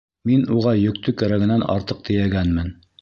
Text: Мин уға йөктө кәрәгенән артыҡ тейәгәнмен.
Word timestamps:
Мин 0.29 0.45
уға 0.59 0.71
йөктө 0.85 1.13
кәрәгенән 1.23 1.67
артыҡ 1.75 2.01
тейәгәнмен. 2.11 2.75